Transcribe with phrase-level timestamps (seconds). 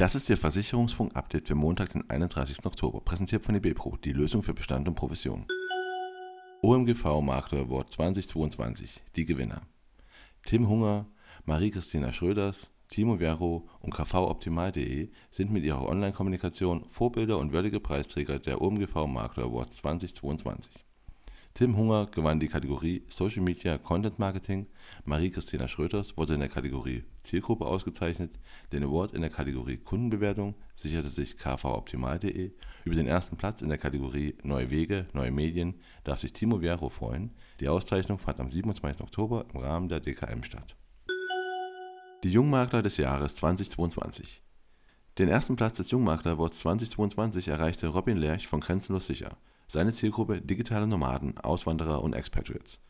[0.00, 2.64] Das ist Ihr Versicherungsfunk-Update für Montag, den 31.
[2.64, 5.44] Oktober, präsentiert von eBepro, die Lösung für Bestand und Provision.
[6.62, 9.60] OMGV Makler Award 2022, die Gewinner.
[10.46, 11.04] Tim Hunger,
[11.44, 18.62] Marie-Christina Schröders, Timo Vero und kvoptimal.de sind mit ihrer Online-Kommunikation Vorbilder und würdige Preisträger der
[18.62, 20.72] OMGV Makler Awards 2022.
[21.54, 24.66] Tim Hunger gewann die Kategorie Social Media Content Marketing,
[25.04, 28.38] Marie-Christina Schröters wurde in der Kategorie Zielgruppe ausgezeichnet,
[28.72, 32.52] den Award in der Kategorie Kundenbewertung sicherte sich kvoptimal.de,
[32.84, 36.88] über den ersten Platz in der Kategorie Neue Wege, neue Medien darf sich Timo Vero
[36.88, 39.02] freuen, die Auszeichnung fand am 27.
[39.02, 40.76] Oktober im Rahmen der DKM statt.
[42.22, 44.40] Die Jungmakler des Jahres 2022
[45.18, 49.36] Den ersten Platz des Jungmakler Awards 2022 erreichte Robin Lerch von Grenzenlos Sicher
[49.70, 52.80] seine Zielgruppe digitale Nomaden, Auswanderer und Expatriates.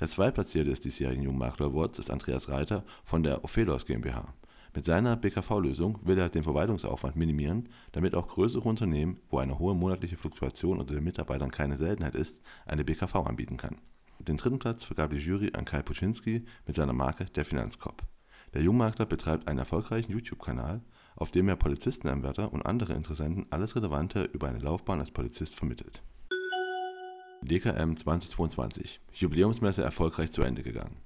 [0.00, 4.34] Der Zweitplatzierte des diesjährigen Jungmakler Awards ist Andreas Reiter von der Ophelos GmbH.
[4.74, 9.74] Mit seiner BKV-Lösung will er den Verwaltungsaufwand minimieren, damit auch größere Unternehmen, wo eine hohe
[9.74, 13.78] monatliche Fluktuation unter den Mitarbeitern keine Seltenheit ist, eine BKV anbieten kann.
[14.18, 18.04] Den dritten Platz vergab die Jury an Kai Puczynski mit seiner Marke Der Finanzkopf.
[18.52, 20.82] Der Jungmakler betreibt einen erfolgreichen YouTube-Kanal,
[21.14, 26.02] auf dem er Polizistenanwärter und andere Interessenten alles Relevante über eine Laufbahn als Polizist vermittelt.
[27.42, 30.96] DKM 2022 Jubiläumsmesse erfolgreich zu Ende gegangen.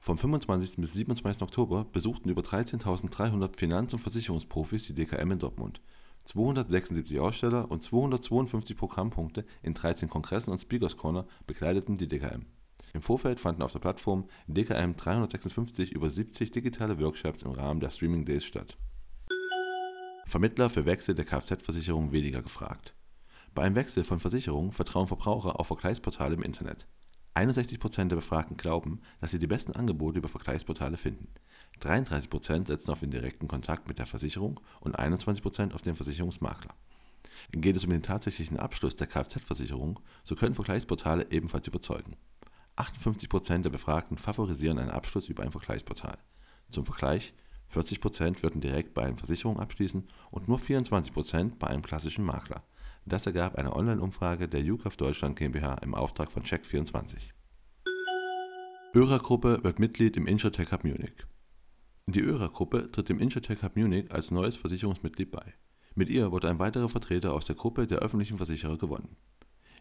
[0.00, 0.76] Vom 25.
[0.78, 1.42] bis 27.
[1.42, 5.80] Oktober besuchten über 13.300 Finanz- und Versicherungsprofis die DKM in Dortmund.
[6.24, 12.46] 276 Aussteller und 252 Programmpunkte in 13 Kongressen und Speakers Corner bekleideten die DKM.
[12.92, 17.90] Im Vorfeld fanden auf der Plattform DKM 356 über 70 digitale Workshops im Rahmen der
[17.90, 18.76] Streaming Days statt.
[20.26, 22.95] Vermittler für Wechsel der Kfz-Versicherung weniger gefragt
[23.56, 26.86] bei einem Wechsel von Versicherungen vertrauen Verbraucher auf Vergleichsportale im Internet.
[27.34, 31.28] 61% der Befragten glauben, dass sie die besten Angebote über Vergleichsportale finden.
[31.80, 36.74] 33% setzen auf den direkten Kontakt mit der Versicherung und 21% auf den Versicherungsmakler.
[37.52, 42.16] Geht es um den tatsächlichen Abschluss der Kfz-Versicherung, so können Vergleichsportale ebenfalls überzeugen.
[42.76, 46.18] 58% der Befragten favorisieren einen Abschluss über ein Vergleichsportal.
[46.70, 47.34] Zum Vergleich,
[47.74, 52.62] 40% würden direkt bei einer Versicherung abschließen und nur 24% bei einem klassischen Makler.
[53.08, 57.30] Das ergab eine Online-Umfrage der UCAF Deutschland GmbH im Auftrag von Check24.
[58.94, 61.14] ÖRA-Gruppe wird Mitglied im Insurtech Hub Munich.
[62.06, 65.54] Die ÖRA-Gruppe tritt dem Insurtech Hub Munich als neues Versicherungsmitglied bei.
[65.94, 69.16] Mit ihr wurde ein weiterer Vertreter aus der Gruppe der öffentlichen Versicherer gewonnen.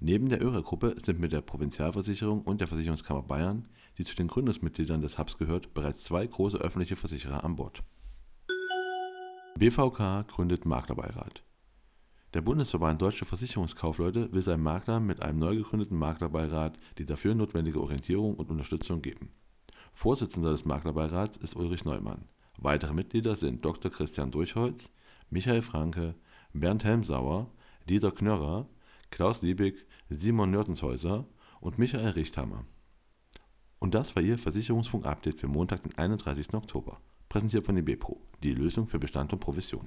[0.00, 3.68] Neben der ÖRA-Gruppe sind mit der Provinzialversicherung und der Versicherungskammer Bayern,
[3.98, 7.84] die zu den Gründungsmitgliedern des Hubs gehört, bereits zwei große öffentliche Versicherer an Bord.
[9.56, 11.44] BVK gründet Maklerbeirat.
[12.34, 17.78] Der Bundesverband Deutsche Versicherungskaufleute will seinen Maklern mit einem neu gegründeten Maklerbeirat die dafür notwendige
[17.78, 19.32] Orientierung und Unterstützung geben.
[19.92, 22.24] Vorsitzender des Maklerbeirats ist Ulrich Neumann.
[22.56, 23.90] Weitere Mitglieder sind Dr.
[23.90, 24.88] Christian Durchholz,
[25.28, 26.14] Michael Franke,
[26.54, 27.50] Bernd Helmsauer,
[27.86, 28.66] Dieter Knörrer,
[29.10, 31.26] Klaus Liebig, Simon Nörtenshäuser
[31.60, 32.64] und Michael Richthammer.
[33.78, 36.54] Und das war Ihr Versicherungsfunk-Update für Montag, den 31.
[36.54, 36.98] Oktober.
[37.28, 39.86] Präsentiert von eBepro, die Lösung für Bestand und Provision.